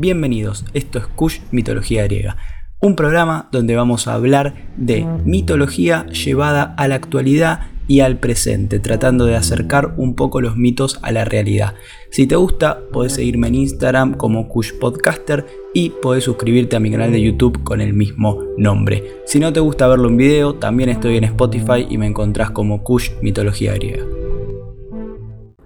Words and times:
Bienvenidos, 0.00 0.64
esto 0.74 1.00
es 1.00 1.08
Kush 1.08 1.40
Mitología 1.50 2.04
Griega, 2.04 2.36
un 2.80 2.94
programa 2.94 3.48
donde 3.50 3.74
vamos 3.74 4.06
a 4.06 4.14
hablar 4.14 4.54
de 4.76 5.04
mitología 5.24 6.06
llevada 6.06 6.62
a 6.78 6.86
la 6.86 6.94
actualidad 6.94 7.62
y 7.88 7.98
al 7.98 8.16
presente, 8.16 8.78
tratando 8.78 9.24
de 9.24 9.34
acercar 9.34 9.94
un 9.96 10.14
poco 10.14 10.40
los 10.40 10.56
mitos 10.56 11.00
a 11.02 11.10
la 11.10 11.24
realidad. 11.24 11.74
Si 12.12 12.28
te 12.28 12.36
gusta, 12.36 12.78
puedes 12.92 13.14
seguirme 13.14 13.48
en 13.48 13.56
Instagram 13.56 14.14
como 14.14 14.48
Kush 14.48 14.74
Podcaster 14.78 15.46
y 15.74 15.90
puedes 15.90 16.22
suscribirte 16.22 16.76
a 16.76 16.80
mi 16.80 16.92
canal 16.92 17.10
de 17.10 17.20
YouTube 17.20 17.64
con 17.64 17.80
el 17.80 17.92
mismo 17.92 18.44
nombre. 18.56 19.02
Si 19.26 19.40
no 19.40 19.52
te 19.52 19.58
gusta 19.58 19.88
verlo 19.88 20.08
en 20.08 20.16
video, 20.16 20.54
también 20.54 20.90
estoy 20.90 21.16
en 21.16 21.24
Spotify 21.24 21.88
y 21.90 21.98
me 21.98 22.06
encontrás 22.06 22.52
como 22.52 22.84
Kush 22.84 23.10
Mitología 23.20 23.74
Griega. 23.74 24.04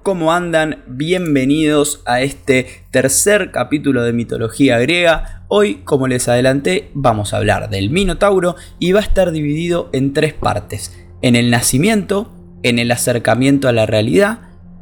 ¿Cómo 0.03 0.32
andan? 0.32 0.82
Bienvenidos 0.89 2.02
a 2.07 2.23
este 2.23 2.66
tercer 2.91 3.52
capítulo 3.52 4.02
de 4.02 4.12
mitología 4.12 4.80
griega. 4.80 5.45
Hoy, 5.46 5.77
como 5.84 6.09
les 6.09 6.27
adelanté, 6.27 6.91
vamos 6.92 7.33
a 7.33 7.37
hablar 7.37 7.70
del 7.70 7.91
Minotauro 7.91 8.56
y 8.80 8.91
va 8.91 8.98
a 8.98 9.05
estar 9.05 9.30
dividido 9.30 9.91
en 9.92 10.12
tres 10.12 10.34
partes. 10.34 10.92
En 11.23 11.37
el 11.37 11.51
nacimiento, 11.51 12.33
en 12.65 12.80
el 12.80 12.91
acercamiento 12.91 13.69
a 13.69 13.73
la 13.73 13.87
realidad 13.87 14.41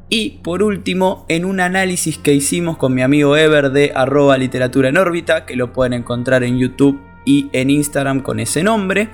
y 0.08 0.38
por 0.42 0.62
último 0.62 1.26
en 1.28 1.44
un 1.44 1.60
análisis 1.60 2.16
que 2.16 2.32
hicimos 2.32 2.78
con 2.78 2.94
mi 2.94 3.02
amigo 3.02 3.36
Ever 3.36 3.72
de 3.72 3.92
arroba 3.94 4.38
literatura 4.38 4.88
en 4.88 4.96
órbita, 4.96 5.44
que 5.44 5.54
lo 5.54 5.74
pueden 5.74 5.92
encontrar 5.92 6.44
en 6.44 6.58
YouTube 6.58 6.98
y 7.26 7.50
en 7.52 7.68
Instagram 7.68 8.22
con 8.22 8.40
ese 8.40 8.62
nombre, 8.62 9.10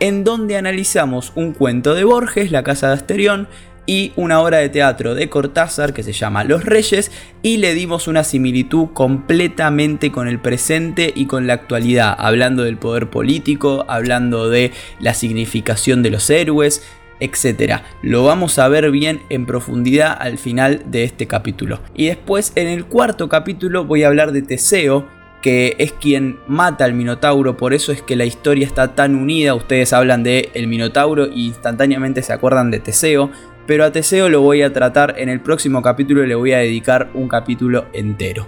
en 0.00 0.24
donde 0.24 0.56
analizamos 0.56 1.30
un 1.34 1.52
cuento 1.52 1.94
de 1.94 2.04
Borges, 2.04 2.50
La 2.50 2.64
Casa 2.64 2.88
de 2.88 2.94
Asterión, 2.94 3.48
y 3.92 4.10
una 4.16 4.40
obra 4.40 4.56
de 4.56 4.70
teatro 4.70 5.14
de 5.14 5.28
Cortázar 5.28 5.92
que 5.92 6.02
se 6.02 6.14
llama 6.14 6.44
Los 6.44 6.64
Reyes 6.64 7.10
y 7.42 7.58
le 7.58 7.74
dimos 7.74 8.08
una 8.08 8.24
similitud 8.24 8.88
completamente 8.94 10.10
con 10.10 10.28
el 10.28 10.38
presente 10.38 11.12
y 11.14 11.26
con 11.26 11.46
la 11.46 11.52
actualidad, 11.52 12.16
hablando 12.16 12.62
del 12.62 12.78
poder 12.78 13.10
político, 13.10 13.84
hablando 13.88 14.48
de 14.48 14.70
la 14.98 15.12
significación 15.12 16.02
de 16.02 16.08
los 16.08 16.30
héroes, 16.30 16.82
etc. 17.20 17.82
Lo 18.00 18.24
vamos 18.24 18.58
a 18.58 18.66
ver 18.68 18.90
bien 18.90 19.20
en 19.28 19.44
profundidad 19.44 20.16
al 20.18 20.38
final 20.38 20.84
de 20.86 21.04
este 21.04 21.26
capítulo. 21.26 21.80
Y 21.94 22.06
después 22.06 22.52
en 22.54 22.68
el 22.68 22.86
cuarto 22.86 23.28
capítulo 23.28 23.84
voy 23.84 24.04
a 24.04 24.06
hablar 24.06 24.32
de 24.32 24.40
Teseo, 24.40 25.06
que 25.42 25.74
es 25.78 25.92
quien 25.92 26.38
mata 26.46 26.86
al 26.86 26.94
Minotauro, 26.94 27.58
por 27.58 27.74
eso 27.74 27.92
es 27.92 28.00
que 28.00 28.16
la 28.16 28.24
historia 28.24 28.64
está 28.64 28.94
tan 28.94 29.16
unida, 29.16 29.54
ustedes 29.54 29.92
hablan 29.92 30.22
de 30.22 30.50
el 30.54 30.68
Minotauro 30.68 31.26
y 31.26 31.48
instantáneamente 31.48 32.22
se 32.22 32.32
acuerdan 32.32 32.70
de 32.70 32.78
Teseo, 32.78 33.30
pero 33.66 33.84
a 33.84 33.92
Teseo 33.92 34.28
lo 34.28 34.40
voy 34.40 34.62
a 34.62 34.72
tratar 34.72 35.14
en 35.18 35.28
el 35.28 35.40
próximo 35.40 35.82
capítulo 35.82 36.24
y 36.24 36.26
le 36.26 36.34
voy 36.34 36.52
a 36.52 36.58
dedicar 36.58 37.10
un 37.14 37.28
capítulo 37.28 37.86
entero. 37.92 38.46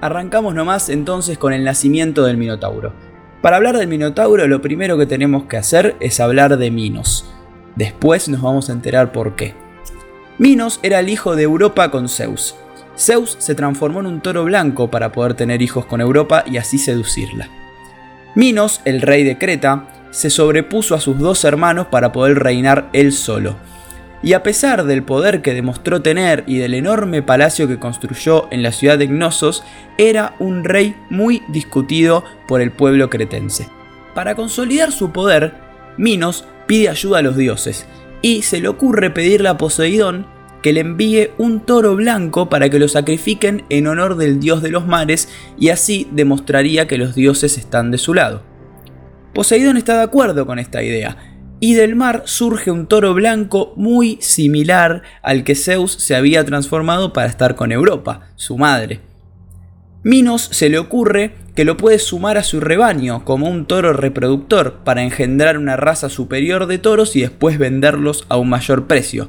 Arrancamos 0.00 0.54
nomás 0.54 0.88
entonces 0.88 1.38
con 1.38 1.52
el 1.52 1.64
nacimiento 1.64 2.24
del 2.24 2.36
Minotauro. 2.36 2.92
Para 3.40 3.56
hablar 3.56 3.78
del 3.78 3.88
Minotauro 3.88 4.46
lo 4.48 4.60
primero 4.60 4.98
que 4.98 5.06
tenemos 5.06 5.44
que 5.44 5.56
hacer 5.56 5.96
es 6.00 6.18
hablar 6.18 6.56
de 6.56 6.70
Minos. 6.70 7.32
Después 7.76 8.28
nos 8.28 8.42
vamos 8.42 8.68
a 8.68 8.72
enterar 8.72 9.12
por 9.12 9.36
qué. 9.36 9.54
Minos 10.38 10.80
era 10.82 10.98
el 10.98 11.08
hijo 11.08 11.36
de 11.36 11.44
Europa 11.44 11.90
con 11.90 12.08
Zeus. 12.08 12.56
Zeus 12.96 13.36
se 13.38 13.54
transformó 13.54 14.00
en 14.00 14.06
un 14.06 14.20
toro 14.20 14.44
blanco 14.44 14.90
para 14.90 15.12
poder 15.12 15.34
tener 15.34 15.62
hijos 15.62 15.86
con 15.86 16.00
Europa 16.00 16.44
y 16.46 16.56
así 16.56 16.78
seducirla. 16.78 17.48
Minos, 18.34 18.80
el 18.84 19.02
rey 19.02 19.24
de 19.24 19.38
Creta, 19.38 19.88
se 20.10 20.30
sobrepuso 20.30 20.94
a 20.94 21.00
sus 21.00 21.18
dos 21.18 21.44
hermanos 21.44 21.86
para 21.86 22.12
poder 22.12 22.38
reinar 22.38 22.88
él 22.92 23.12
solo 23.12 23.56
y 24.22 24.34
a 24.34 24.42
pesar 24.42 24.84
del 24.84 25.02
poder 25.02 25.42
que 25.42 25.54
demostró 25.54 26.02
tener 26.02 26.44
y 26.46 26.58
del 26.58 26.74
enorme 26.74 27.22
palacio 27.22 27.66
que 27.66 27.78
construyó 27.78 28.48
en 28.50 28.62
la 28.62 28.72
ciudad 28.72 28.98
de 28.98 29.06
Gnosos, 29.06 29.64
era 29.98 30.34
un 30.38 30.64
rey 30.64 30.94
muy 31.10 31.42
discutido 31.48 32.24
por 32.46 32.60
el 32.60 32.70
pueblo 32.70 33.10
cretense. 33.10 33.68
Para 34.14 34.34
consolidar 34.34 34.92
su 34.92 35.10
poder, 35.10 35.54
Minos 35.96 36.44
pide 36.66 36.88
ayuda 36.88 37.18
a 37.18 37.22
los 37.22 37.36
dioses, 37.36 37.86
y 38.22 38.42
se 38.42 38.60
le 38.60 38.68
ocurre 38.68 39.10
pedirle 39.10 39.48
a 39.48 39.58
Poseidón 39.58 40.26
que 40.62 40.72
le 40.72 40.80
envíe 40.80 41.30
un 41.38 41.60
toro 41.60 41.96
blanco 41.96 42.48
para 42.48 42.70
que 42.70 42.78
lo 42.78 42.88
sacrifiquen 42.88 43.64
en 43.68 43.88
honor 43.88 44.16
del 44.16 44.38
dios 44.38 44.62
de 44.62 44.70
los 44.70 44.86
mares 44.86 45.28
y 45.58 45.70
así 45.70 46.08
demostraría 46.12 46.86
que 46.86 46.98
los 46.98 47.16
dioses 47.16 47.58
están 47.58 47.90
de 47.90 47.98
su 47.98 48.14
lado. 48.14 48.42
Poseidón 49.34 49.76
está 49.76 49.96
de 49.96 50.04
acuerdo 50.04 50.46
con 50.46 50.60
esta 50.60 50.82
idea, 50.82 51.31
y 51.64 51.74
del 51.74 51.94
mar 51.94 52.24
surge 52.24 52.72
un 52.72 52.88
toro 52.88 53.14
blanco 53.14 53.72
muy 53.76 54.18
similar 54.20 55.02
al 55.22 55.44
que 55.44 55.54
Zeus 55.54 55.92
se 55.92 56.16
había 56.16 56.44
transformado 56.44 57.12
para 57.12 57.28
estar 57.28 57.54
con 57.54 57.70
Europa, 57.70 58.32
su 58.34 58.58
madre. 58.58 58.98
Minos 60.02 60.42
se 60.50 60.68
le 60.68 60.80
ocurre 60.80 61.36
que 61.54 61.64
lo 61.64 61.76
puede 61.76 62.00
sumar 62.00 62.36
a 62.36 62.42
su 62.42 62.58
rebaño 62.58 63.24
como 63.24 63.48
un 63.48 63.66
toro 63.66 63.92
reproductor 63.92 64.80
para 64.82 65.04
engendrar 65.04 65.56
una 65.56 65.76
raza 65.76 66.08
superior 66.08 66.66
de 66.66 66.78
toros 66.78 67.14
y 67.14 67.20
después 67.20 67.58
venderlos 67.58 68.26
a 68.28 68.38
un 68.38 68.48
mayor 68.48 68.88
precio. 68.88 69.28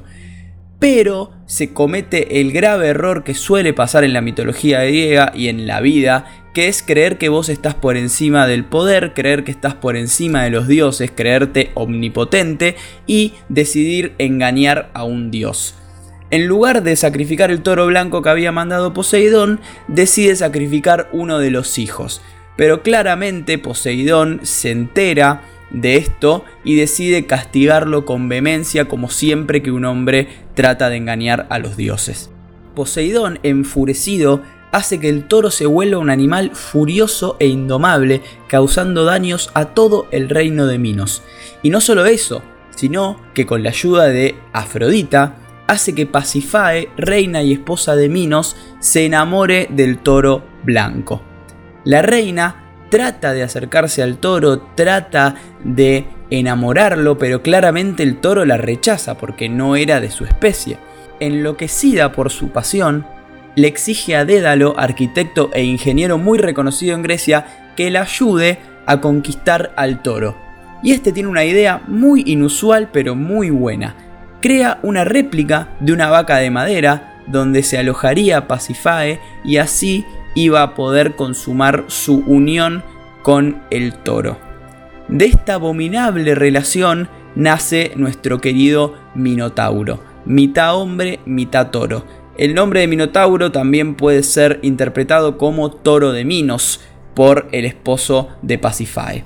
Pero 0.84 1.32
se 1.46 1.72
comete 1.72 2.42
el 2.42 2.52
grave 2.52 2.90
error 2.90 3.24
que 3.24 3.36
suele 3.36 3.72
pasar 3.72 4.04
en 4.04 4.12
la 4.12 4.20
mitología 4.20 4.84
griega 4.84 5.32
y 5.34 5.48
en 5.48 5.66
la 5.66 5.80
vida, 5.80 6.26
que 6.54 6.68
es 6.68 6.84
creer 6.84 7.18
que 7.18 7.30
vos 7.30 7.48
estás 7.48 7.74
por 7.74 7.96
encima 7.96 8.48
del 8.48 8.66
poder, 8.66 9.14
creer 9.14 9.46
que 9.46 9.52
estás 9.52 9.76
por 9.76 9.96
encima 9.96 10.44
de 10.44 10.50
los 10.50 10.68
dioses, 10.68 11.10
creerte 11.10 11.72
omnipotente 11.76 12.76
y 13.08 13.32
decidir 13.48 14.14
engañar 14.18 14.90
a 14.94 15.06
un 15.06 15.32
dios. 15.32 15.76
En 16.32 16.48
lugar 16.48 16.84
de 16.84 16.98
sacrificar 16.98 17.50
el 17.50 17.62
toro 17.62 17.86
blanco 17.86 18.22
que 18.22 18.32
había 18.32 18.52
mandado 18.52 18.94
Poseidón, 18.94 19.62
decide 19.88 20.36
sacrificar 20.36 21.08
uno 21.14 21.40
de 21.40 21.50
los 21.50 21.78
hijos. 21.78 22.22
Pero 22.58 22.84
claramente 22.84 23.58
Poseidón 23.58 24.42
se 24.44 24.72
entera 24.72 25.44
de 25.74 25.98
esto 25.98 26.46
y 26.64 26.76
decide 26.76 27.26
castigarlo 27.26 28.06
con 28.06 28.30
vehemencia 28.30 28.88
como 28.88 29.10
siempre 29.10 29.62
que 29.62 29.72
un 29.72 29.86
hombre 29.86 30.30
trata 30.54 30.90
de 30.90 30.98
engañar 30.98 31.48
a 31.50 31.60
los 31.60 31.76
dioses. 31.76 32.30
Poseidón, 32.76 33.40
enfurecido, 33.44 34.42
hace 34.72 35.00
que 35.00 35.10
el 35.10 35.28
toro 35.28 35.52
se 35.52 35.66
vuelva 35.66 36.00
un 36.00 36.10
animal 36.10 36.52
furioso 36.56 37.38
e 37.40 37.48
indomable, 37.48 38.22
causando 38.48 39.04
daños 39.06 39.52
a 39.54 39.66
todo 39.66 40.08
el 40.12 40.30
reino 40.30 40.66
de 40.66 40.80
Minos. 40.80 41.22
Y 41.62 41.70
no 41.70 41.82
solo 41.82 42.06
eso, 42.06 42.42
sino 42.76 43.20
que 43.34 43.46
con 43.46 43.62
la 43.62 43.70
ayuda 43.70 44.06
de 44.08 44.36
Afrodita, 44.52 45.36
hace 45.68 45.94
que 45.94 46.06
Pasifae, 46.06 46.90
reina 46.98 47.44
y 47.44 47.54
esposa 47.54 47.96
de 47.96 48.10
Minos, 48.10 48.56
se 48.80 49.06
enamore 49.06 49.68
del 49.70 50.00
toro 50.00 50.44
blanco. 50.64 51.22
La 51.86 52.02
reina 52.02 52.63
trata 52.94 53.34
de 53.34 53.42
acercarse 53.42 54.04
al 54.04 54.20
toro, 54.20 54.60
trata 54.76 55.34
de 55.64 56.06
enamorarlo, 56.30 57.18
pero 57.18 57.42
claramente 57.42 58.04
el 58.04 58.18
toro 58.18 58.46
la 58.46 58.58
rechaza 58.58 59.18
porque 59.18 59.50
no 59.50 59.76
era 59.76 60.00
de 60.00 60.12
su 60.12 60.26
especie. 60.26 60.78
Enloquecida 61.20 62.12
por 62.12 62.30
su 62.30 62.50
pasión, 62.50 63.08
le 63.56 63.68
exige 63.68 64.16
a 64.16 64.26
Dédalo, 64.26 64.76
arquitecto 64.78 65.50
e 65.54 65.64
ingeniero 65.64 66.20
muy 66.20 66.38
reconocido 66.38 66.94
en 66.94 67.02
Grecia, 67.02 67.72
que 67.76 67.90
le 67.90 67.98
ayude 67.98 68.60
a 68.86 69.02
conquistar 69.02 69.74
al 69.76 70.04
toro. 70.04 70.38
Y 70.84 70.92
este 70.92 71.12
tiene 71.12 71.30
una 71.30 71.46
idea 71.46 71.82
muy 71.88 72.22
inusual 72.28 72.90
pero 72.94 73.16
muy 73.16 73.50
buena. 73.50 73.96
Crea 74.40 74.78
una 74.84 75.04
réplica 75.04 75.70
de 75.80 75.94
una 75.94 76.12
vaca 76.12 76.38
de 76.38 76.52
madera 76.52 77.24
donde 77.26 77.64
se 77.64 77.80
alojaría 77.80 78.48
Pasifae 78.48 79.20
y 79.44 79.58
así 79.58 80.06
iba 80.36 80.62
a 80.62 80.76
poder 80.76 81.16
consumar 81.16 81.86
su 81.88 82.24
unión 82.28 82.84
con 83.22 83.64
el 83.72 83.94
toro. 83.94 84.38
De 85.08 85.26
esta 85.26 85.56
abominable 85.56 86.36
relación 86.36 87.10
nace 87.36 87.92
nuestro 87.96 88.40
querido 88.40 88.96
Minotauro, 89.16 90.00
mitad 90.26 90.76
hombre, 90.76 91.20
mitad 91.26 91.72
toro 91.72 92.06
el 92.36 92.56
nombre 92.56 92.80
de 92.80 92.88
Minotauro 92.88 93.52
también 93.52 93.94
puede 93.94 94.24
ser 94.24 94.60
interpretado 94.64 95.38
como 95.38 95.70
Toro 95.70 96.12
de 96.12 96.26
Minos 96.26 96.82
por 97.14 97.48
el 97.52 97.66
esposo 97.66 98.30
de 98.42 98.58
Pasifae. 98.58 99.24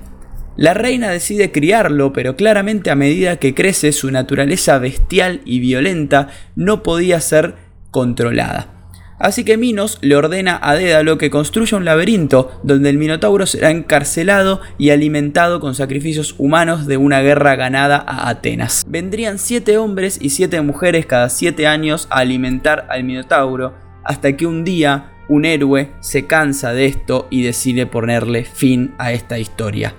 La 0.57 0.74
reina 0.74 1.10
decide 1.10 1.51
criarlo, 1.51 2.12
pero 2.12 2.36
claramente 2.36 2.89
a 2.89 2.95
medida 2.95 3.38
que 3.38 3.53
crece 3.53 3.94
su 3.94 4.12
naturaleza 4.12 4.77
bestial 4.80 5.42
y 5.45 5.60
violenta 5.60 6.30
no 6.56 6.83
podía 6.83 7.21
ser 7.21 7.56
controlada. 7.92 8.76
Así 9.19 9.43
que 9.43 9.57
Minos 9.57 9.97
le 10.01 10.15
ordena 10.15 10.59
a 10.61 10.75
Dédalo 10.75 11.17
que 11.17 11.31
construya 11.31 11.77
un 11.77 11.85
laberinto 11.85 12.51
donde 12.63 12.89
el 12.89 12.97
Minotauro 12.97 13.45
será 13.47 13.71
encarcelado 13.71 14.61
y 14.77 14.91
alimentado 14.91 15.59
con 15.59 15.73
sacrificios 15.73 16.35
humanos 16.37 16.85
de 16.85 16.97
una 16.97 17.21
guerra 17.21 17.55
ganada 17.55 17.97
a 17.97 18.29
Atenas. 18.29 18.85
Vendrían 18.87 19.39
siete 19.39 19.77
hombres 19.77 20.19
y 20.21 20.29
siete 20.29 20.61
mujeres 20.61 21.05
cada 21.07 21.29
siete 21.29 21.65
años 21.65 22.07
a 22.11 22.19
alimentar 22.19 22.85
al 22.89 23.03
Minotauro, 23.03 23.73
hasta 24.03 24.37
que 24.37 24.45
un 24.45 24.63
día 24.63 25.13
un 25.29 25.45
héroe 25.45 25.91
se 25.99 26.27
cansa 26.27 26.71
de 26.73 26.85
esto 26.85 27.27
y 27.29 27.43
decide 27.43 27.85
ponerle 27.85 28.45
fin 28.45 28.93
a 28.99 29.11
esta 29.11 29.39
historia. 29.39 29.95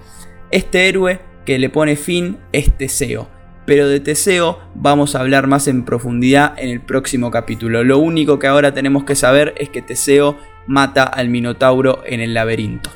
Este 0.51 0.89
héroe 0.89 1.21
que 1.45 1.59
le 1.59 1.71
pone 1.71 1.97
fin 1.97 2.39
es 2.53 2.75
Teseo 2.77 3.38
pero 3.69 3.87
de 3.87 4.01
Teseo 4.01 4.59
vamos 4.75 5.15
a 5.15 5.21
hablar 5.21 5.47
más 5.47 5.69
en 5.69 5.85
profundidad 5.85 6.55
en 6.59 6.71
el 6.71 6.81
próximo 6.81 7.31
capítulo. 7.31 7.85
Lo 7.85 7.99
único 7.99 8.39
que 8.39 8.47
ahora 8.47 8.73
tenemos 8.73 9.05
que 9.05 9.15
saber 9.15 9.53
es 9.59 9.69
que 9.69 9.83
Teseo 9.83 10.39
mata 10.67 11.03
al 11.03 11.29
Minotauro 11.29 12.01
en 12.07 12.21
el 12.21 12.33
laberinto. 12.33 12.89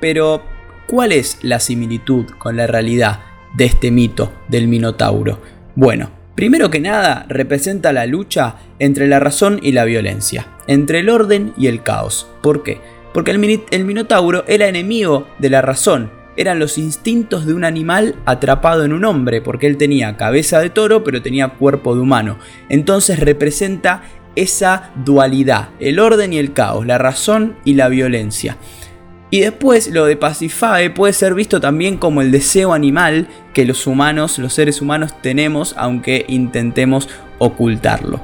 Pero, 0.00 0.42
¿cuál 0.88 1.12
es 1.12 1.38
la 1.42 1.60
similitud 1.60 2.26
con 2.36 2.56
la 2.56 2.66
realidad 2.66 3.20
de 3.54 3.66
este 3.66 3.92
mito 3.92 4.32
del 4.48 4.66
Minotauro? 4.66 5.40
Bueno, 5.76 6.10
primero 6.34 6.68
que 6.68 6.80
nada 6.80 7.24
representa 7.28 7.92
la 7.92 8.06
lucha 8.06 8.56
entre 8.80 9.06
la 9.06 9.20
razón 9.20 9.60
y 9.62 9.70
la 9.70 9.84
violencia, 9.84 10.48
entre 10.66 10.98
el 10.98 11.10
orden 11.10 11.52
y 11.56 11.68
el 11.68 11.84
caos. 11.84 12.28
¿Por 12.42 12.64
qué? 12.64 12.80
Porque 13.14 13.30
el, 13.30 13.62
el 13.70 13.84
Minotauro 13.84 14.42
era 14.48 14.66
enemigo 14.66 15.28
de 15.38 15.50
la 15.50 15.62
razón, 15.62 16.10
eran 16.38 16.60
los 16.60 16.78
instintos 16.78 17.46
de 17.46 17.52
un 17.52 17.64
animal 17.64 18.14
atrapado 18.24 18.84
en 18.84 18.92
un 18.92 19.04
hombre, 19.04 19.42
porque 19.42 19.66
él 19.66 19.76
tenía 19.76 20.16
cabeza 20.16 20.60
de 20.60 20.70
toro 20.70 21.02
pero 21.02 21.20
tenía 21.20 21.48
cuerpo 21.48 21.94
de 21.94 22.00
humano. 22.00 22.38
Entonces 22.68 23.18
representa 23.18 24.04
esa 24.36 24.92
dualidad, 25.04 25.70
el 25.80 25.98
orden 25.98 26.32
y 26.32 26.38
el 26.38 26.52
caos, 26.52 26.86
la 26.86 26.96
razón 26.96 27.56
y 27.64 27.74
la 27.74 27.88
violencia. 27.88 28.56
Y 29.30 29.40
después 29.40 29.90
lo 29.90 30.06
de 30.06 30.16
Pacifae 30.16 30.90
puede 30.90 31.12
ser 31.12 31.34
visto 31.34 31.60
también 31.60 31.96
como 31.96 32.22
el 32.22 32.30
deseo 32.30 32.72
animal 32.72 33.26
que 33.52 33.66
los 33.66 33.86
humanos, 33.88 34.38
los 34.38 34.54
seres 34.54 34.80
humanos 34.80 35.20
tenemos 35.20 35.74
aunque 35.76 36.24
intentemos 36.28 37.08
ocultarlo. 37.38 38.22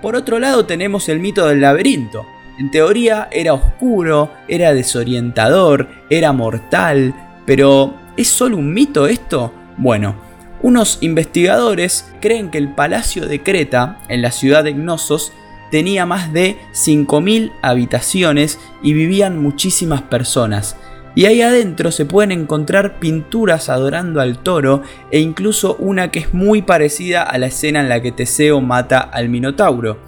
Por 0.00 0.14
otro 0.14 0.38
lado 0.38 0.66
tenemos 0.66 1.08
el 1.08 1.18
mito 1.18 1.48
del 1.48 1.62
laberinto. 1.62 2.24
En 2.60 2.70
teoría 2.70 3.28
era 3.32 3.52
oscuro, 3.52 4.30
era 4.46 4.72
desorientador, 4.72 5.88
era 6.08 6.32
mortal, 6.32 7.25
pero 7.46 7.94
¿es 8.16 8.28
solo 8.28 8.58
un 8.58 8.74
mito 8.74 9.06
esto? 9.06 9.52
Bueno, 9.78 10.16
unos 10.62 10.98
investigadores 11.00 12.10
creen 12.20 12.50
que 12.50 12.58
el 12.58 12.74
palacio 12.74 13.26
de 13.26 13.42
Creta, 13.42 14.00
en 14.08 14.20
la 14.20 14.32
ciudad 14.32 14.64
de 14.64 14.72
Gnosos, 14.72 15.32
tenía 15.70 16.06
más 16.06 16.32
de 16.32 16.58
5.000 16.72 17.52
habitaciones 17.62 18.58
y 18.82 18.92
vivían 18.92 19.40
muchísimas 19.40 20.02
personas. 20.02 20.76
Y 21.14 21.24
ahí 21.24 21.40
adentro 21.40 21.92
se 21.92 22.04
pueden 22.04 22.30
encontrar 22.30 22.98
pinturas 22.98 23.70
adorando 23.70 24.20
al 24.20 24.38
toro 24.38 24.82
e 25.10 25.18
incluso 25.18 25.76
una 25.78 26.10
que 26.10 26.18
es 26.18 26.34
muy 26.34 26.62
parecida 26.62 27.22
a 27.22 27.38
la 27.38 27.46
escena 27.46 27.80
en 27.80 27.88
la 27.88 28.02
que 28.02 28.12
Teseo 28.12 28.60
mata 28.60 29.00
al 29.00 29.30
Minotauro. 29.30 29.98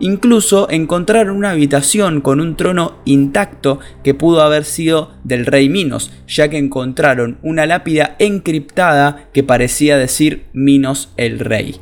Incluso 0.00 0.68
encontraron 0.70 1.36
una 1.36 1.50
habitación 1.50 2.22
con 2.22 2.40
un 2.40 2.56
trono 2.56 2.96
intacto 3.04 3.80
que 4.02 4.14
pudo 4.14 4.40
haber 4.42 4.64
sido 4.64 5.12
del 5.24 5.44
rey 5.44 5.68
Minos, 5.68 6.10
ya 6.26 6.48
que 6.48 6.56
encontraron 6.56 7.38
una 7.42 7.66
lápida 7.66 8.16
encriptada 8.18 9.28
que 9.34 9.44
parecía 9.44 9.98
decir 9.98 10.46
Minos 10.54 11.12
el 11.18 11.38
rey. 11.38 11.80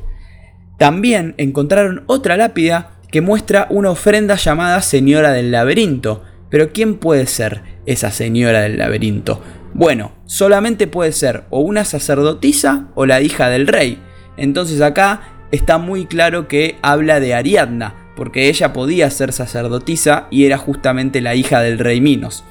También 0.78 1.34
encontraron 1.38 2.02
otra 2.06 2.36
lápida 2.36 2.98
que 3.10 3.20
muestra 3.20 3.66
una 3.70 3.90
ofrenda 3.90 4.34
llamada 4.34 4.82
Señora 4.82 5.32
del 5.32 5.50
Laberinto. 5.50 6.22
Pero 6.50 6.72
¿quién 6.72 6.96
puede 6.96 7.26
ser 7.26 7.62
esa 7.86 8.10
Señora 8.10 8.60
del 8.60 8.78
Laberinto? 8.78 9.40
Bueno, 9.74 10.12
solamente 10.24 10.86
puede 10.86 11.12
ser 11.12 11.44
o 11.50 11.60
una 11.60 11.84
sacerdotisa 11.84 12.88
o 12.94 13.06
la 13.06 13.20
hija 13.20 13.48
del 13.48 13.66
rey. 13.66 13.98
Entonces 14.36 14.80
acá 14.80 15.20
está 15.50 15.78
muy 15.78 16.06
claro 16.06 16.48
que 16.48 16.76
habla 16.82 17.20
de 17.20 17.34
Ariadna, 17.34 17.94
porque 18.18 18.48
ella 18.48 18.72
podía 18.72 19.08
ser 19.12 19.32
sacerdotisa 19.32 20.26
y 20.28 20.44
era 20.44 20.58
justamente 20.58 21.20
la 21.20 21.36
hija 21.36 21.60
del 21.60 21.78
rey 21.78 22.00
Minos. 22.00 22.42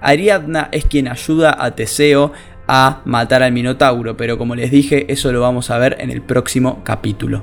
Ariadna 0.00 0.68
es 0.70 0.84
quien 0.84 1.08
ayuda 1.08 1.56
a 1.58 1.74
Teseo 1.74 2.32
a 2.68 3.02
matar 3.04 3.42
al 3.42 3.50
Minotauro, 3.50 4.16
pero 4.16 4.38
como 4.38 4.54
les 4.54 4.70
dije, 4.70 5.12
eso 5.12 5.32
lo 5.32 5.40
vamos 5.40 5.70
a 5.70 5.78
ver 5.78 5.96
en 5.98 6.12
el 6.12 6.22
próximo 6.22 6.84
capítulo. 6.84 7.42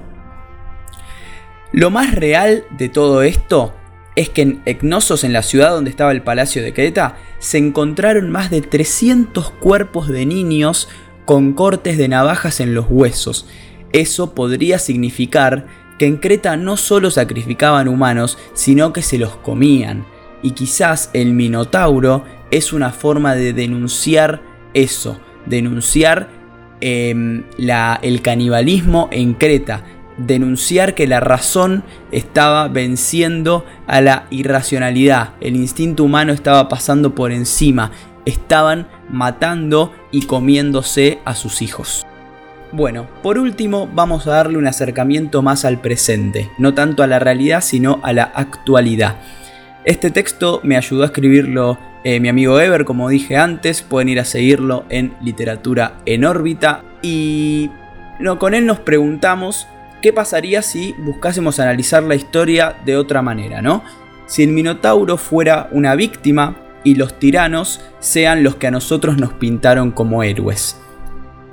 Lo 1.73 1.89
más 1.89 2.15
real 2.15 2.63
de 2.69 2.87
todo 2.87 3.21
esto 3.21 3.73
es 4.15 4.29
que 4.29 4.43
en 4.43 4.61
Ecnosos, 4.65 5.25
en 5.25 5.33
la 5.33 5.43
ciudad 5.43 5.71
donde 5.71 5.89
estaba 5.89 6.13
el 6.13 6.21
palacio 6.21 6.63
de 6.63 6.73
Creta, 6.73 7.17
se 7.39 7.57
encontraron 7.57 8.31
más 8.31 8.49
de 8.49 8.61
300 8.61 9.51
cuerpos 9.51 10.07
de 10.07 10.25
niños 10.25 10.87
con 11.25 11.51
cortes 11.51 11.97
de 11.97 12.07
navajas 12.07 12.61
en 12.61 12.75
los 12.75 12.85
huesos. 12.89 13.45
Eso 13.91 14.33
podría 14.33 14.79
significar 14.79 15.82
que 15.97 16.05
en 16.05 16.17
Creta 16.17 16.57
no 16.57 16.77
solo 16.77 17.11
sacrificaban 17.11 17.87
humanos, 17.87 18.37
sino 18.53 18.93
que 18.93 19.01
se 19.01 19.17
los 19.17 19.35
comían. 19.37 20.05
Y 20.41 20.51
quizás 20.51 21.09
el 21.13 21.33
Minotauro 21.33 22.23
es 22.51 22.73
una 22.73 22.91
forma 22.91 23.35
de 23.35 23.53
denunciar 23.53 24.41
eso, 24.73 25.19
denunciar 25.45 26.29
em, 26.81 27.43
el 27.57 28.21
canibalismo 28.21 29.07
en 29.11 29.33
Creta, 29.33 29.83
denunciar 30.17 30.95
que 30.95 31.07
la 31.07 31.19
razón 31.19 31.83
estaba 32.11 32.67
venciendo 32.67 33.65
a 33.87 34.01
la 34.01 34.27
irracionalidad, 34.29 35.33
el 35.41 35.55
instinto 35.55 36.03
humano 36.03 36.33
estaba 36.33 36.69
pasando 36.69 37.15
por 37.15 37.31
encima, 37.31 37.91
estaban 38.25 38.87
matando 39.09 39.91
y 40.11 40.25
comiéndose 40.25 41.19
a 41.25 41.35
sus 41.35 41.61
hijos. 41.61 42.05
Bueno, 42.75 43.07
por 43.21 43.37
último 43.37 43.87
vamos 43.93 44.25
a 44.25 44.31
darle 44.31 44.57
un 44.57 44.65
acercamiento 44.65 45.43
más 45.43 45.63
al 45.63 45.79
presente, 45.79 46.49
no 46.57 46.73
tanto 46.73 47.03
a 47.03 47.07
la 47.07 47.19
realidad 47.19 47.61
sino 47.61 47.99
a 48.01 48.13
la 48.13 48.23
actualidad. 48.23 49.17
Este 49.85 50.09
texto 50.09 50.59
me 50.63 50.75
ayudó 50.75 51.03
a 51.03 51.05
escribirlo 51.05 51.77
eh, 52.03 52.19
mi 52.19 52.29
amigo 52.29 52.59
Ever, 52.59 52.83
como 52.83 53.09
dije 53.09 53.37
antes, 53.37 53.83
pueden 53.83 54.09
ir 54.09 54.19
a 54.19 54.25
seguirlo 54.25 54.85
en 54.89 55.13
Literatura 55.21 55.99
en 56.07 56.25
órbita 56.25 56.83
y 57.03 57.69
no, 58.19 58.39
con 58.39 58.55
él 58.55 58.65
nos 58.65 58.79
preguntamos 58.79 59.67
qué 60.01 60.11
pasaría 60.11 60.63
si 60.63 60.95
buscásemos 60.97 61.59
analizar 61.59 62.01
la 62.01 62.15
historia 62.15 62.77
de 62.85 62.97
otra 62.97 63.21
manera, 63.21 63.61
¿no? 63.61 63.83
Si 64.25 64.41
el 64.41 64.49
Minotauro 64.49 65.17
fuera 65.17 65.69
una 65.73 65.93
víctima 65.93 66.55
y 66.83 66.95
los 66.95 67.19
tiranos 67.19 67.81
sean 67.99 68.41
los 68.41 68.55
que 68.55 68.65
a 68.65 68.71
nosotros 68.71 69.19
nos 69.19 69.33
pintaron 69.33 69.91
como 69.91 70.23
héroes. 70.23 70.82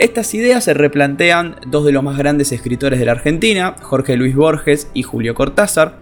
Estas 0.00 0.32
ideas 0.32 0.64
se 0.64 0.72
replantean 0.72 1.56
dos 1.66 1.84
de 1.84 1.92
los 1.92 2.02
más 2.02 2.16
grandes 2.16 2.52
escritores 2.52 2.98
de 2.98 3.04
la 3.04 3.12
Argentina, 3.12 3.76
Jorge 3.82 4.16
Luis 4.16 4.34
Borges 4.34 4.88
y 4.94 5.02
Julio 5.02 5.34
Cortázar. 5.34 5.98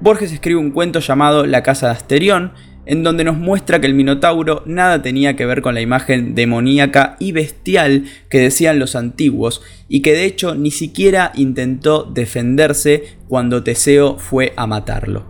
Borges 0.00 0.32
escribe 0.32 0.58
un 0.58 0.70
cuento 0.70 1.00
llamado 1.00 1.44
La 1.44 1.62
Casa 1.62 1.88
de 1.88 1.92
Asterión, 1.92 2.52
en 2.86 3.02
donde 3.02 3.24
nos 3.24 3.36
muestra 3.36 3.78
que 3.78 3.88
el 3.88 3.92
Minotauro 3.92 4.62
nada 4.64 5.02
tenía 5.02 5.36
que 5.36 5.44
ver 5.44 5.60
con 5.60 5.74
la 5.74 5.82
imagen 5.82 6.34
demoníaca 6.34 7.16
y 7.18 7.32
bestial 7.32 8.04
que 8.30 8.38
decían 8.38 8.78
los 8.78 8.96
antiguos, 8.96 9.60
y 9.86 10.00
que 10.00 10.14
de 10.14 10.24
hecho 10.24 10.54
ni 10.54 10.70
siquiera 10.70 11.32
intentó 11.34 12.04
defenderse 12.04 13.18
cuando 13.28 13.62
Teseo 13.62 14.16
fue 14.16 14.54
a 14.56 14.66
matarlo. 14.66 15.26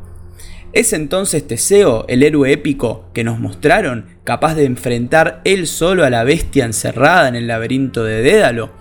¿Es 0.73 0.93
entonces 0.93 1.44
Teseo 1.44 2.05
el 2.06 2.23
héroe 2.23 2.52
épico 2.52 3.11
que 3.12 3.25
nos 3.25 3.41
mostraron, 3.41 4.16
capaz 4.26 4.56
de 4.56 4.64
enfrentar 4.64 5.40
él 5.45 5.66
solo 5.66 6.04
a 6.04 6.11
la 6.11 6.25
bestia 6.25 6.66
encerrada 6.66 7.28
en 7.28 7.37
el 7.37 7.47
laberinto 7.47 8.04
de 8.04 8.21
Dédalo? 8.21 8.73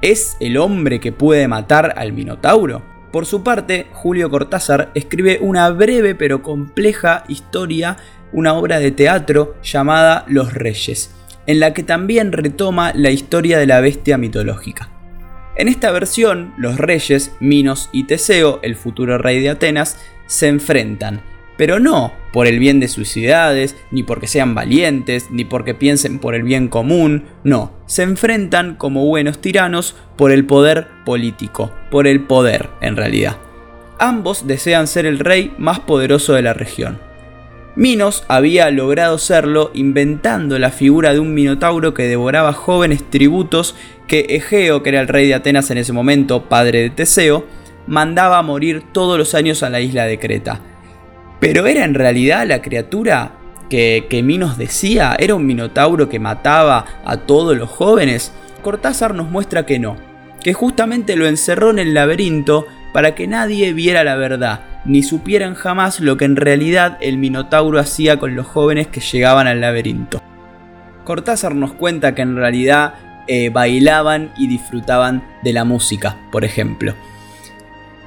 ¿Es 0.00 0.36
el 0.40 0.56
hombre 0.56 0.98
que 0.98 1.12
puede 1.12 1.46
matar 1.46 1.94
al 1.96 2.12
Minotauro? 2.12 2.82
Por 3.12 3.26
su 3.26 3.44
parte, 3.44 3.86
Julio 3.92 4.30
Cortázar 4.30 4.90
escribe 4.94 5.38
una 5.40 5.68
breve 5.70 6.14
pero 6.14 6.42
compleja 6.42 7.24
historia, 7.28 7.98
una 8.32 8.54
obra 8.54 8.80
de 8.80 8.90
teatro 8.90 9.56
llamada 9.62 10.24
Los 10.26 10.54
Reyes, 10.54 11.14
en 11.46 11.60
la 11.60 11.74
que 11.74 11.82
también 11.82 12.32
retoma 12.32 12.92
la 12.94 13.10
historia 13.10 13.58
de 13.58 13.66
la 13.66 13.80
bestia 13.80 14.16
mitológica. 14.18 14.90
En 15.56 15.68
esta 15.68 15.90
versión, 15.90 16.54
los 16.56 16.78
reyes, 16.78 17.32
Minos 17.40 17.90
y 17.92 18.04
Teseo, 18.04 18.60
el 18.62 18.76
futuro 18.76 19.18
rey 19.18 19.40
de 19.40 19.50
Atenas, 19.50 19.98
se 20.26 20.46
enfrentan, 20.46 21.20
pero 21.58 21.80
no 21.80 22.12
por 22.32 22.46
el 22.46 22.58
bien 22.58 22.80
de 22.80 22.88
sus 22.88 23.08
ciudades, 23.08 23.76
ni 23.90 24.04
porque 24.04 24.28
sean 24.28 24.54
valientes, 24.54 25.30
ni 25.30 25.44
porque 25.44 25.74
piensen 25.74 26.20
por 26.20 26.34
el 26.34 26.44
bien 26.44 26.68
común, 26.68 27.24
no, 27.44 27.72
se 27.86 28.04
enfrentan 28.04 28.76
como 28.76 29.04
buenos 29.04 29.40
tiranos 29.40 29.96
por 30.16 30.30
el 30.30 30.46
poder 30.46 30.86
político, 31.04 31.72
por 31.90 32.06
el 32.06 32.22
poder 32.22 32.70
en 32.80 32.96
realidad. 32.96 33.36
Ambos 33.98 34.46
desean 34.46 34.86
ser 34.86 35.04
el 35.04 35.18
rey 35.18 35.52
más 35.58 35.80
poderoso 35.80 36.34
de 36.34 36.42
la 36.42 36.54
región. 36.54 37.00
Minos 37.74 38.24
había 38.28 38.70
logrado 38.70 39.18
serlo 39.18 39.70
inventando 39.74 40.58
la 40.58 40.70
figura 40.70 41.12
de 41.12 41.20
un 41.20 41.34
minotauro 41.34 41.94
que 41.94 42.04
devoraba 42.04 42.52
jóvenes 42.52 43.08
tributos 43.10 43.74
que 44.06 44.26
Egeo, 44.30 44.82
que 44.82 44.90
era 44.90 45.00
el 45.00 45.08
rey 45.08 45.26
de 45.26 45.34
Atenas 45.34 45.70
en 45.70 45.78
ese 45.78 45.92
momento, 45.92 46.48
padre 46.48 46.82
de 46.82 46.90
Teseo, 46.90 47.44
mandaba 47.86 48.42
morir 48.42 48.82
todos 48.92 49.18
los 49.18 49.34
años 49.34 49.62
a 49.62 49.70
la 49.70 49.80
isla 49.80 50.04
de 50.04 50.18
Creta. 50.18 50.60
Pero 51.40 51.66
era 51.66 51.84
en 51.84 51.94
realidad 51.94 52.46
la 52.46 52.62
criatura 52.62 53.32
que, 53.70 54.06
que 54.08 54.22
Minos 54.22 54.58
decía, 54.58 55.16
era 55.18 55.34
un 55.34 55.46
minotauro 55.46 56.08
que 56.08 56.18
mataba 56.18 56.84
a 57.04 57.18
todos 57.18 57.56
los 57.56 57.68
jóvenes. 57.68 58.32
Cortázar 58.62 59.14
nos 59.14 59.30
muestra 59.30 59.66
que 59.66 59.78
no, 59.78 59.96
que 60.42 60.54
justamente 60.54 61.16
lo 61.16 61.26
encerró 61.26 61.70
en 61.70 61.78
el 61.78 61.94
laberinto 61.94 62.66
para 62.92 63.14
que 63.14 63.26
nadie 63.26 63.72
viera 63.72 64.02
la 64.04 64.16
verdad, 64.16 64.60
ni 64.84 65.02
supieran 65.02 65.54
jamás 65.54 66.00
lo 66.00 66.16
que 66.16 66.24
en 66.24 66.36
realidad 66.36 66.98
el 67.00 67.18
Minotauro 67.18 67.78
hacía 67.78 68.18
con 68.18 68.34
los 68.34 68.46
jóvenes 68.46 68.86
que 68.88 69.00
llegaban 69.00 69.46
al 69.46 69.60
laberinto. 69.60 70.22
Cortázar 71.04 71.54
nos 71.54 71.72
cuenta 71.74 72.14
que 72.14 72.22
en 72.22 72.36
realidad 72.36 72.94
eh, 73.28 73.50
bailaban 73.50 74.32
y 74.36 74.48
disfrutaban 74.48 75.22
de 75.44 75.52
la 75.52 75.64
música, 75.64 76.16
por 76.32 76.44
ejemplo. 76.44 76.94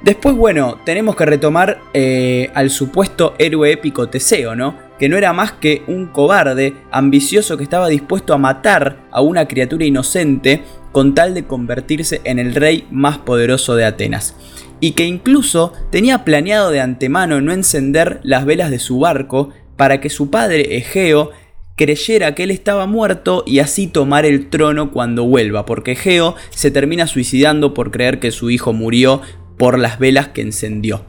Después, 0.03 0.35
bueno, 0.35 0.79
tenemos 0.83 1.15
que 1.15 1.27
retomar 1.27 1.79
eh, 1.93 2.49
al 2.55 2.71
supuesto 2.71 3.35
héroe 3.37 3.71
épico 3.71 4.09
Teseo, 4.09 4.55
¿no? 4.55 4.75
Que 4.97 5.07
no 5.07 5.15
era 5.15 5.31
más 5.31 5.51
que 5.51 5.83
un 5.85 6.07
cobarde, 6.07 6.73
ambicioso 6.91 7.55
que 7.55 7.63
estaba 7.63 7.87
dispuesto 7.87 8.33
a 8.33 8.39
matar 8.39 9.05
a 9.11 9.21
una 9.21 9.47
criatura 9.47 9.85
inocente 9.85 10.63
con 10.91 11.13
tal 11.13 11.35
de 11.35 11.45
convertirse 11.45 12.19
en 12.23 12.39
el 12.39 12.55
rey 12.55 12.87
más 12.89 13.19
poderoso 13.19 13.75
de 13.75 13.85
Atenas. 13.85 14.35
Y 14.79 14.93
que 14.93 15.05
incluso 15.05 15.73
tenía 15.91 16.25
planeado 16.25 16.71
de 16.71 16.81
antemano 16.81 17.39
no 17.39 17.53
encender 17.53 18.19
las 18.23 18.45
velas 18.45 18.71
de 18.71 18.79
su 18.79 18.99
barco 18.99 19.49
para 19.77 20.01
que 20.01 20.09
su 20.09 20.31
padre 20.31 20.77
Egeo 20.77 21.29
creyera 21.75 22.35
que 22.35 22.43
él 22.43 22.51
estaba 22.51 22.85
muerto 22.85 23.43
y 23.47 23.59
así 23.59 23.87
tomar 23.87 24.25
el 24.25 24.49
trono 24.49 24.91
cuando 24.91 25.25
vuelva, 25.25 25.65
porque 25.65 25.93
Egeo 25.93 26.35
se 26.49 26.69
termina 26.69 27.07
suicidando 27.07 27.73
por 27.73 27.91
creer 27.91 28.19
que 28.19 28.31
su 28.31 28.49
hijo 28.49 28.73
murió 28.73 29.21
por 29.61 29.77
las 29.77 29.99
velas 29.99 30.29
que 30.29 30.41
encendió. 30.41 31.05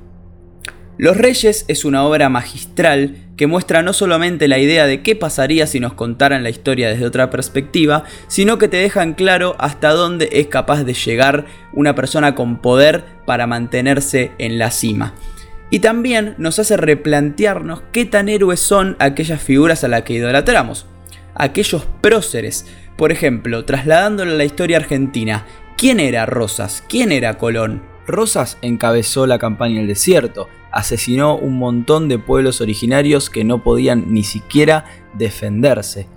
Los 0.99 1.17
Reyes 1.17 1.65
es 1.69 1.87
una 1.87 2.05
obra 2.05 2.29
magistral 2.29 3.17
que 3.35 3.47
muestra 3.47 3.81
no 3.81 3.95
solamente 3.95 4.47
la 4.47 4.59
idea 4.59 4.85
de 4.85 5.01
qué 5.01 5.17
pasaría 5.17 5.67
si 5.67 5.81
nos 5.81 5.95
contaran 5.95 6.43
la 6.43 6.51
historia 6.51 6.91
desde 6.91 7.07
otra 7.07 7.31
perspectiva, 7.31 8.05
sino 8.29 8.59
que 8.59 8.69
te 8.69 8.77
dejan 8.77 9.15
claro 9.15 9.57
hasta 9.59 9.89
dónde 9.93 10.29
es 10.33 10.49
capaz 10.49 10.85
de 10.85 10.93
llegar 10.93 11.47
una 11.73 11.95
persona 11.95 12.35
con 12.35 12.61
poder 12.61 13.05
para 13.25 13.47
mantenerse 13.47 14.33
en 14.37 14.59
la 14.59 14.71
cima. 14.71 15.15
Y 15.71 15.79
también 15.79 16.35
nos 16.37 16.59
hace 16.59 16.77
replantearnos 16.77 17.83
qué 17.91 18.05
tan 18.05 18.29
héroes 18.29 18.61
son 18.61 18.97
aquellas 18.99 19.41
figuras 19.41 19.83
a 19.83 19.89
las 19.89 20.03
que 20.03 20.13
idolatramos, 20.13 20.85
aquellos 21.35 21.87
próceres. 22.03 22.67
Por 22.99 23.13
ejemplo, 23.13 23.65
trasladándolo 23.65 24.33
a 24.33 24.37
la 24.37 24.45
historia 24.45 24.77
argentina, 24.77 25.47
¿quién 25.79 26.01
era 26.01 26.27
Rosas? 26.27 26.85
¿Quién 26.87 27.13
era 27.13 27.39
Colón? 27.39 27.92
Rosas 28.07 28.59
encabezó 28.63 29.27
la 29.27 29.39
campaña 29.39 29.79
del 29.79 29.89
desierto, 29.89 30.49
asesinó 30.71 31.37
un 31.37 31.59
montón 31.59 32.09
de 32.09 32.19
pueblos 32.19 32.61
originarios 32.61 33.31
que 33.31 33.45
no 33.45 33.63
podían 33.63 34.13
ni 34.13 34.25
siquiera 34.25 34.85
defenderse. 35.15 36.09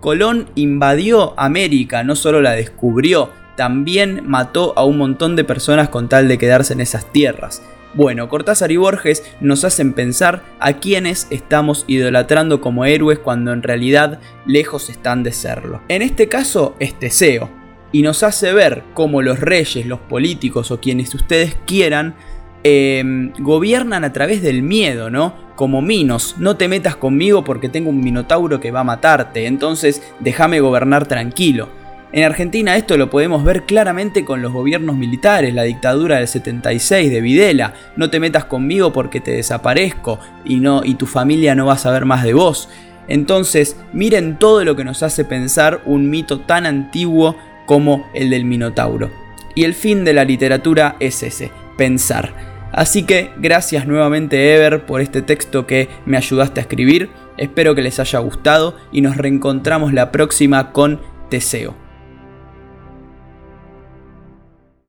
Colón 0.00 0.48
invadió 0.54 1.38
América, 1.38 2.04
no 2.04 2.16
solo 2.16 2.40
la 2.40 2.52
descubrió, 2.52 3.30
también 3.56 4.22
mató 4.26 4.72
a 4.76 4.84
un 4.84 4.98
montón 4.98 5.36
de 5.36 5.44
personas 5.44 5.88
con 5.88 6.08
tal 6.08 6.28
de 6.28 6.38
quedarse 6.38 6.72
en 6.72 6.80
esas 6.80 7.10
tierras. 7.12 7.62
Bueno, 7.94 8.28
Cortázar 8.28 8.72
y 8.72 8.76
Borges 8.76 9.22
nos 9.40 9.64
hacen 9.64 9.92
pensar 9.92 10.42
a 10.58 10.74
quienes 10.74 11.28
estamos 11.30 11.84
idolatrando 11.86 12.60
como 12.60 12.84
héroes 12.84 13.20
cuando 13.20 13.52
en 13.52 13.62
realidad 13.62 14.18
lejos 14.46 14.90
están 14.90 15.22
de 15.22 15.32
serlo. 15.32 15.80
En 15.88 16.02
este 16.02 16.28
caso 16.28 16.74
es 16.80 16.98
Teseo, 16.98 17.48
y 17.94 18.02
nos 18.02 18.24
hace 18.24 18.52
ver 18.52 18.82
cómo 18.92 19.22
los 19.22 19.38
reyes, 19.38 19.86
los 19.86 20.00
políticos 20.00 20.72
o 20.72 20.80
quienes 20.80 21.14
ustedes 21.14 21.56
quieran 21.64 22.16
em, 22.64 23.32
gobiernan 23.38 24.02
a 24.02 24.12
través 24.12 24.42
del 24.42 24.62
miedo, 24.62 25.10
¿no? 25.10 25.32
Como 25.54 25.80
Minos, 25.80 26.34
no 26.38 26.56
te 26.56 26.66
metas 26.66 26.96
conmigo 26.96 27.44
porque 27.44 27.68
tengo 27.68 27.90
un 27.90 28.02
minotauro 28.02 28.58
que 28.58 28.72
va 28.72 28.80
a 28.80 28.84
matarte, 28.84 29.46
entonces 29.46 30.02
déjame 30.18 30.58
gobernar 30.58 31.06
tranquilo. 31.06 31.68
En 32.10 32.24
Argentina 32.24 32.74
esto 32.74 32.96
lo 32.96 33.10
podemos 33.10 33.44
ver 33.44 33.62
claramente 33.62 34.24
con 34.24 34.42
los 34.42 34.52
gobiernos 34.52 34.96
militares, 34.96 35.54
la 35.54 35.62
dictadura 35.62 36.16
del 36.16 36.26
76 36.26 37.12
de 37.12 37.20
Videla, 37.20 37.74
no 37.94 38.10
te 38.10 38.18
metas 38.18 38.46
conmigo 38.46 38.92
porque 38.92 39.20
te 39.20 39.30
desaparezco 39.30 40.18
y 40.44 40.56
no 40.56 40.82
y 40.84 40.96
tu 40.96 41.06
familia 41.06 41.54
no 41.54 41.66
va 41.66 41.74
a 41.74 41.78
saber 41.78 42.06
más 42.06 42.24
de 42.24 42.34
vos. 42.34 42.68
Entonces, 43.06 43.76
miren 43.92 44.38
todo 44.38 44.64
lo 44.64 44.74
que 44.74 44.82
nos 44.82 45.04
hace 45.04 45.24
pensar 45.24 45.82
un 45.84 46.10
mito 46.10 46.40
tan 46.40 46.66
antiguo 46.66 47.36
como 47.66 48.06
el 48.14 48.30
del 48.30 48.44
Minotauro. 48.44 49.10
Y 49.54 49.64
el 49.64 49.74
fin 49.74 50.04
de 50.04 50.12
la 50.12 50.24
literatura 50.24 50.96
es 51.00 51.22
ese, 51.22 51.50
pensar. 51.76 52.34
Así 52.72 53.04
que 53.04 53.30
gracias 53.36 53.86
nuevamente 53.86 54.54
Ever 54.54 54.84
por 54.84 55.00
este 55.00 55.22
texto 55.22 55.66
que 55.66 55.88
me 56.06 56.16
ayudaste 56.16 56.60
a 56.60 56.62
escribir. 56.62 57.10
Espero 57.36 57.74
que 57.74 57.82
les 57.82 58.00
haya 58.00 58.18
gustado 58.18 58.76
y 58.90 59.00
nos 59.00 59.16
reencontramos 59.16 59.92
la 59.92 60.10
próxima 60.10 60.72
con 60.72 61.00
Teseo. 61.30 61.83